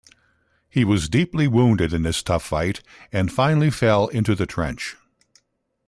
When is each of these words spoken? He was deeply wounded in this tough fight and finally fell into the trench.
He 0.67 0.83
was 0.83 1.09
deeply 1.09 1.47
wounded 1.47 1.93
in 1.93 2.01
this 2.01 2.23
tough 2.23 2.43
fight 2.45 2.81
and 3.11 3.31
finally 3.31 3.69
fell 3.69 4.07
into 4.07 4.33
the 4.33 4.47
trench. 4.47 4.95